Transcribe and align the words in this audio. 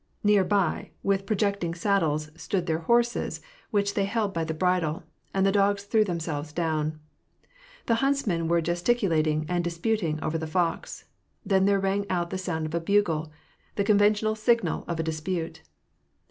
Near 0.23 0.43
by, 0.43 0.89
with 1.03 1.27
pro 1.27 1.35
264 1.35 1.37
WAH 1.43 1.45
AHto 1.45 1.61
PEACE. 2.01 2.25
iecting 2.25 2.27
saddles, 2.27 2.41
stood 2.41 2.65
their 2.65 2.79
horses, 2.79 3.39
which 3.69 3.93
they 3.93 4.05
held 4.05 4.33
by 4.33 4.43
the 4.43 4.55
bridle; 4.55 5.03
and 5.31 5.45
the 5.45 5.51
dogs 5.51 5.83
threw 5.83 6.03
themselves 6.03 6.51
down. 6.51 6.99
The 7.85 7.93
huntsmen 8.01 8.47
were 8.47 8.61
gesticulating 8.61 9.45
and 9.47 9.63
disputing 9.63 10.19
over 10.23 10.39
the 10.39 10.47
fox. 10.47 11.05
Then 11.45 11.65
there 11.65 11.79
rang 11.79 12.09
out 12.09 12.31
the 12.31 12.39
sound 12.39 12.65
of 12.65 12.73
a 12.73 12.79
bugle; 12.79 13.31
the 13.75 13.83
conventional 13.83 14.33
signal 14.33 14.85
of 14.87 14.99
a 14.99 15.03
dispute. 15.03 15.61